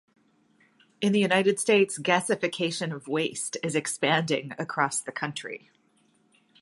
[0.99, 5.69] In the United States, gasification of waste is expanding across the country.